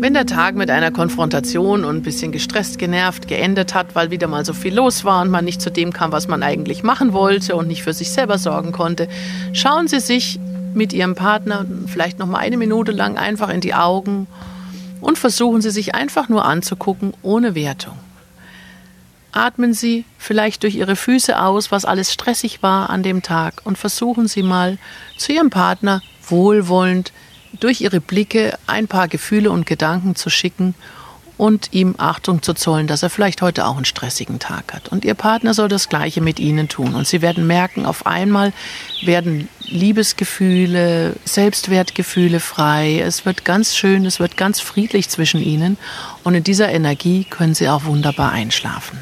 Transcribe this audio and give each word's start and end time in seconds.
Wenn 0.00 0.14
der 0.14 0.24
Tag 0.24 0.54
mit 0.54 0.70
einer 0.70 0.90
Konfrontation 0.90 1.84
und 1.84 1.96
ein 1.96 2.02
bisschen 2.02 2.32
gestresst, 2.32 2.78
genervt 2.78 3.28
geendet 3.28 3.74
hat, 3.74 3.94
weil 3.94 4.10
wieder 4.10 4.28
mal 4.28 4.46
so 4.46 4.54
viel 4.54 4.74
los 4.74 5.04
war 5.04 5.20
und 5.20 5.28
man 5.28 5.44
nicht 5.44 5.60
zu 5.60 5.70
dem 5.70 5.92
kam, 5.92 6.10
was 6.10 6.26
man 6.26 6.42
eigentlich 6.42 6.82
machen 6.82 7.12
wollte 7.12 7.54
und 7.54 7.68
nicht 7.68 7.82
für 7.82 7.92
sich 7.92 8.10
selber 8.10 8.38
sorgen 8.38 8.72
konnte, 8.72 9.10
schauen 9.52 9.88
Sie 9.88 10.00
sich 10.00 10.40
mit 10.72 10.94
Ihrem 10.94 11.16
Partner 11.16 11.66
vielleicht 11.86 12.18
noch 12.18 12.26
mal 12.26 12.38
eine 12.38 12.56
Minute 12.56 12.92
lang 12.92 13.18
einfach 13.18 13.50
in 13.50 13.60
die 13.60 13.74
Augen 13.74 14.26
und 15.02 15.18
versuchen 15.18 15.60
Sie 15.60 15.70
sich 15.70 15.94
einfach 15.94 16.30
nur 16.30 16.46
anzugucken 16.46 17.12
ohne 17.20 17.54
Wertung. 17.54 17.98
Atmen 19.32 19.74
Sie 19.74 20.06
vielleicht 20.16 20.62
durch 20.62 20.76
Ihre 20.76 20.96
Füße 20.96 21.38
aus, 21.38 21.70
was 21.70 21.84
alles 21.84 22.10
stressig 22.10 22.62
war 22.62 22.88
an 22.88 23.02
dem 23.02 23.20
Tag 23.20 23.60
und 23.64 23.76
versuchen 23.76 24.28
Sie 24.28 24.42
mal 24.42 24.78
zu 25.18 25.34
Ihrem 25.34 25.50
Partner 25.50 26.00
wohlwollend 26.26 27.12
durch 27.58 27.80
ihre 27.80 28.00
Blicke 28.00 28.58
ein 28.66 28.88
paar 28.88 29.08
Gefühle 29.08 29.50
und 29.50 29.66
Gedanken 29.66 30.14
zu 30.14 30.30
schicken 30.30 30.74
und 31.40 31.72
ihm 31.72 31.94
Achtung 31.96 32.42
zu 32.42 32.52
zollen, 32.52 32.86
dass 32.86 33.02
er 33.02 33.08
vielleicht 33.08 33.40
heute 33.40 33.64
auch 33.64 33.76
einen 33.76 33.86
stressigen 33.86 34.38
Tag 34.38 34.74
hat. 34.74 34.88
Und 34.88 35.06
ihr 35.06 35.14
Partner 35.14 35.54
soll 35.54 35.68
das 35.68 35.88
Gleiche 35.88 36.20
mit 36.20 36.38
ihnen 36.38 36.68
tun. 36.68 36.94
Und 36.94 37.06
sie 37.06 37.22
werden 37.22 37.46
merken, 37.46 37.86
auf 37.86 38.06
einmal 38.06 38.52
werden 39.02 39.48
Liebesgefühle, 39.62 41.16
Selbstwertgefühle 41.24 42.40
frei. 42.40 43.00
Es 43.00 43.24
wird 43.24 43.46
ganz 43.46 43.74
schön, 43.74 44.04
es 44.04 44.20
wird 44.20 44.36
ganz 44.36 44.60
friedlich 44.60 45.08
zwischen 45.08 45.40
ihnen. 45.42 45.78
Und 46.24 46.34
in 46.34 46.44
dieser 46.44 46.68
Energie 46.68 47.24
können 47.24 47.54
sie 47.54 47.70
auch 47.70 47.84
wunderbar 47.84 48.32
einschlafen. 48.32 48.98